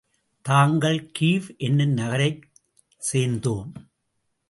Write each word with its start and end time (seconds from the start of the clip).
தாங்கள் 0.45 1.11
கீவ் 1.19 1.57
என்னும் 1.57 1.93
நகரைச் 1.93 2.43
சேர்ந்தோம். 2.97 3.73